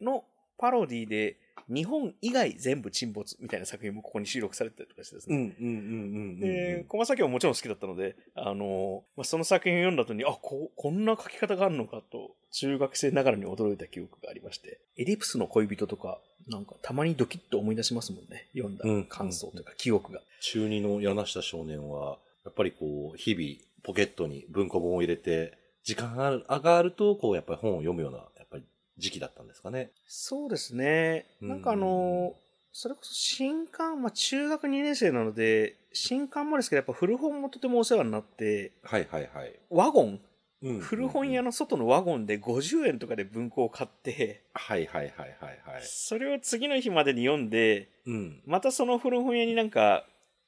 [0.00, 0.24] の
[0.58, 1.36] パロディで、
[1.68, 5.36] 日本以外全部沈没みたいな作品もここに収録されてたりとかしてですね。
[6.40, 18.48] で、小松左京はもちろん好きだったので、あのまあ、その作品を読んだ後に、あ、こ、こんな書き方があるのかと、中学生ながらに驚いた記憶がありまして、エリプスの恋人とか、なんかたまにドキッと思い出しますもんね。
[18.54, 20.20] 読んだうん感想というか記憶が。
[20.40, 28.64] 中二の柳下少年は、やっぱりこう、日々、ポケットに文庫本を入れて、時間が上がると、こう、やっぱり本を読むような、やっぱり
[28.98, 29.90] 時期だったんですかね。
[30.06, 31.26] そうですね。
[31.40, 32.34] なんかあの
[32.72, 39.58] それこそ新刊、まあ中学2年生なので、新刊もですけど、やっぱ古本もとてもお世話になって、はいはいはい。
[39.70, 40.20] ワゴン、
[40.62, 41.46] うん古本屋の。
[41.46, 45.82] の外のワゴンで50円とかで文庫を買って、はいはいはいはいはい。
[45.82, 48.40] それを次の日までに読んで、うん。
[48.46, 50.04] またその古本屋になんか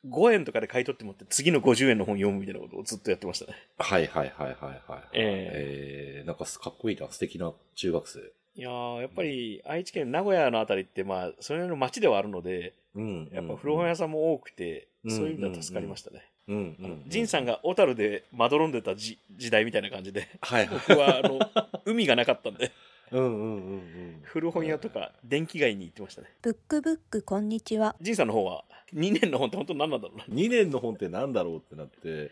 [0.09, 3.57] 5円とかで買い取って持って次の50円の本読むみたいなことをずっとやってましたね。
[3.79, 5.03] はいはいはいはいはい。
[5.13, 8.21] ええー、なんかかっこいいな、素敵な中学生。
[8.55, 13.31] いやー、やっぱり愛知県名古屋のあたりってまあ、それの街ではあるので、うん。
[13.33, 16.17] やっぱ古本屋さんも多くて、うんそういう意味では助かりましたね。
[16.17, 16.32] うんうんうん。
[16.49, 20.81] ジンさんが小樽でまどろんでたじ時代みたいな感じで、はいはい。
[20.89, 21.39] 僕はあの、
[21.85, 22.73] 海がなかったんで、
[23.13, 24.21] うんうんうんうん。
[24.25, 26.29] 古本屋とか電気街に行ってましたね。
[26.43, 27.95] ブックブックこんにちは。
[28.01, 30.25] ジンさんの方は、2年の本って本当に何なんだろうな。
[30.25, 32.31] 2年の本ってなんだろうってなって、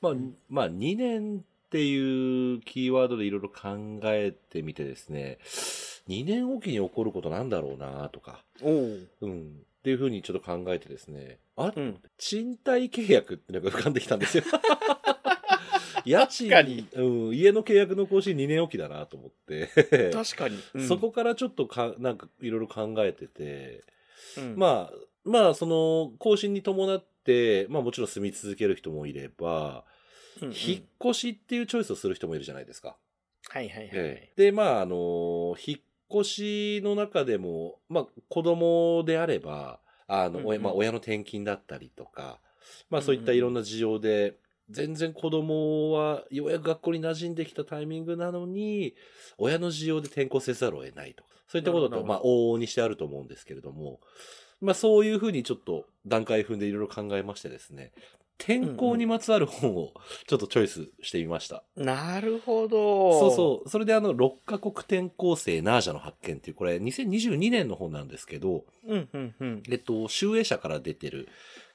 [0.00, 0.12] まあ、
[0.48, 1.40] まあ、2年っ
[1.70, 5.38] ていうキーワードでいろいろ考えてみてですね、
[6.08, 8.98] 2年おきに起こることなんだろうなとか、おお。
[9.22, 9.62] うん。
[9.88, 11.96] っていうふうにちょっと考えてですね、あ、うん。
[12.18, 14.44] 賃貸契約ってのが浮かんできたんですよ。
[16.04, 16.50] 家賃
[16.94, 19.68] うん、家の契約の更新2年おきだなと思って、
[20.12, 20.58] 確かに。
[20.74, 23.82] うんそこからちょっとか、なんかいろいろ考えてて、
[24.36, 29.84] うんまあ、まあ、その、更新に伴って、まあもちろん住み続ける人もいれば、
[30.42, 32.96] うんうん引っ越しっていうチョイスをする人もいるじゃないですか。
[33.48, 33.90] はいはいはい。
[33.92, 40.46] ええで、まあ、あの、引っ越しの中でも、まあ、子供であれば、あの、うんうん。
[40.46, 42.40] 親まあ、親の転勤だったりとか、
[42.90, 44.36] まあ、そういったいろんな事情で、
[44.70, 48.94] 全然子供はようやく学校に馴染んできたタイミングなのに、
[49.38, 54.00] 親の事情で転校せざるを得ないとか、そういったことと、まあ、往々にしてあると思うんですけれども、
[54.60, 57.92] まあ、そういうふうにちょっと段階踏んでいろいろ考えましてですね、
[58.38, 59.92] 天候にまつわる本を
[60.26, 61.64] ちょっとチョイスしてみました。
[61.76, 63.18] なるほど。
[63.18, 63.68] そうそう。
[63.68, 68.94] それであの、6カ国転校生ナージャの発見っていう、これ2022年の本なんですけど、う。
[68.94, 69.62] うん、うん、うん。
[69.68, 71.28] えっと、集英社から出てる、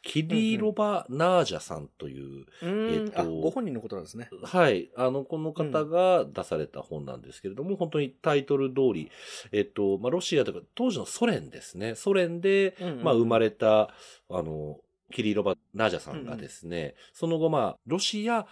[0.03, 4.29] キリロバ・ナージャさんという、うーんえっとあ、ご本人のことなんですね。
[4.43, 4.89] はい。
[4.95, 9.11] あの、この方が出された本なんですけれども、本当にタイトル通り、
[9.51, 11.95] えっと、まあ、ロシアとか、当時のソ連ですね。
[11.95, 13.93] ソ連で、うんうんまあ、生まれた、
[14.29, 14.77] あの、
[15.11, 18.45] キリロバ・ナージャさんがですね、その後、まあ、ロシア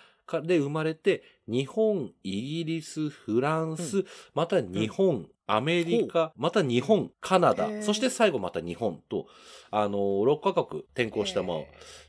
[0.44, 9.28] で生まれて、日本、イギリス、フランス、うまた日本、アメリカ、また日本、カナダそして最後また日本と、
[9.70, 11.58] あの、6カ国転校した、まあ、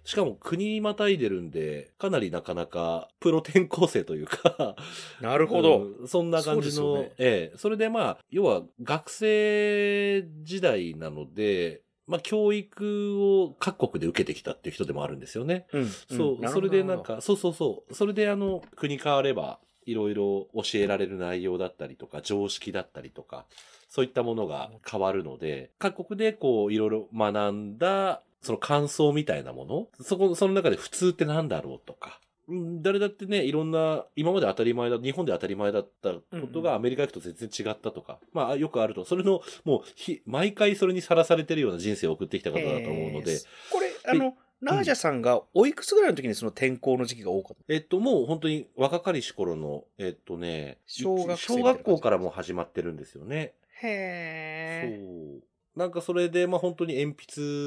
[0.05, 4.77] しかも国またいでるんで、かなりなかなかプロ転校生というか、
[5.21, 5.79] なるほど。
[5.79, 7.13] うんそんな感じの、ね。
[7.19, 15.67] ええ、それでまあ、要は学生時代なので、まあ教育を各国で受けてきたっていう人でもあるんですよね。
[15.73, 15.89] うん。
[15.89, 23.47] そう、んそれでなん、か、そうそうそう、それであの、国変われば、いろいろ教えられる内容だったりとか、常識だったりとか、
[23.89, 36.63] そういったものが変わるので、各国でこう、いろいろ学んだ、その感想みたいなもの、そこ、その中で普通ってなんだろうとか、うん誰だってね、いろんな、今まで当たり前だ、日本で当たり前だったことうんうん。
[36.63, 43.39] がアメリカ行くと全然違ったとか、まあよくあると、それの、もうひ、毎回それにさらされてるような人生を送ってきた方だと思うので。
[43.71, 47.75] これ、あの、ナージャさんがおいくつぐらいの時にその転校の時期が多かった？
[47.75, 53.55] えっと、もう本当に若かりし頃の、えっとね、小学生小学校からもう始まってるんですよね。
[53.83, 55.43] へそう。
[55.77, 57.17] なんかそれで、まあ本当に鉛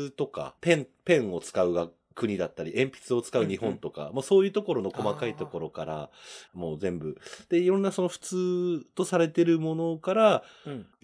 [0.08, 6.10] 筆とか、ペン、ペンを使うが国だったり、鉛筆を使う日本とか、もうそういうところの細かいところから、
[6.54, 7.18] もう全部。
[7.50, 10.44] で、いろんなその普通とされてるものから。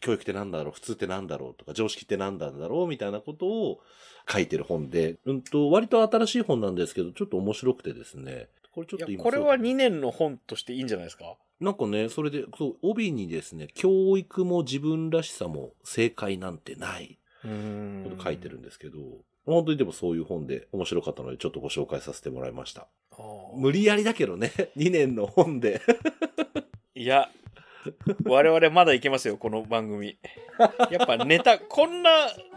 [0.02, 3.82] 教育ってなんだろう、普通ってなんだろうとか、常識ってなんだろうみたいなことを
[4.28, 8.48] 書いてる本で、うんと、割と新しい本なんですけど、ちょっと面白くてですね。
[8.74, 11.36] これちょっと今これは2年の本としていいんじゃないですか？
[11.60, 18.98] なんかね、それで、そう、帯にですね、教育も自分らしさも正解なんてない、うんこと書いてるんですけど、
[19.46, 22.88] 本当にでもそういう本で面白かったので、ちょっとご紹介させてもらいました。
[23.56, 25.82] 無理やりだけどね、 2年の本で。
[26.96, 27.30] いや、
[28.26, 30.18] 我々まだいけますよ、この番組。
[30.92, 32.12] やっぱネタ、こんな、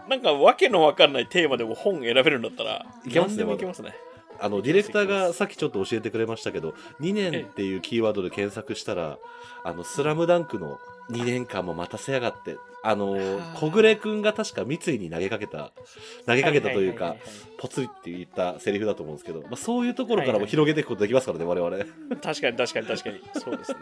[0.08, 3.94] なんかわけのわかんないテーマでも本選べるんだったら、いけますね何でもいけますね。
[4.38, 9.18] あの、ディレクターがさっきちょっと教えてくれましたけど、2年っていうキーワードで検索したら、
[9.62, 10.78] あの、スラムダンクの
[11.10, 15.72] 2年間も待たせやがって、あのー、小暮くんが確か三井に投げかけた、
[16.26, 17.16] 投げかけたというかはは、
[17.58, 21.76] ポツリって言ったセリフだと思うんですけど、まあ、そういうところからも広げていくことできますからね、我々。
[21.76, 21.88] いはい
[22.22, 23.20] 確かに確かに確かに。
[23.40, 23.78] そうですね。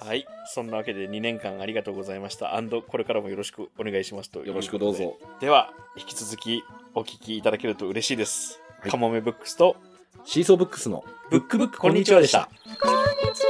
[0.00, 0.26] はい。
[0.46, 2.58] そんなわけで2年間ありがとうございました。
[2.86, 5.18] これからもよろしくお願いしますとよろしくどうぞ。
[5.40, 6.62] では、引き続き
[6.94, 8.60] お聞きいただけると嬉しいです。
[8.80, 9.76] はいカモメブックスと
[10.30, 12.50] シーソーブックスのブックブックこんにちはでした。
[12.82, 13.44] こんにち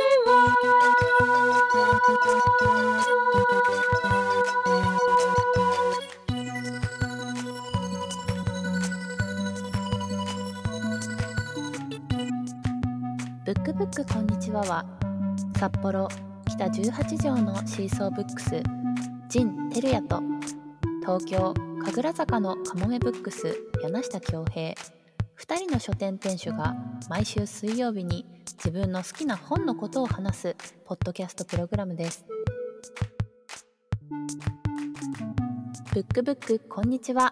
[13.44, 14.84] ブックブックこんにちはは
[15.58, 16.06] 札幌
[16.46, 18.62] 北18条のシーソーブックス
[19.28, 20.20] ジン・テルヤと
[21.00, 21.52] 東京
[21.84, 24.76] 神楽坂のカモメブックス柳下恭平
[25.38, 26.74] 2人の書店店主が
[27.08, 28.26] 毎週水曜日に
[28.56, 32.26] 自分の好きな本のことを話すポッドキャストプログラムです。
[35.94, 37.30] ブックブックこんにちは。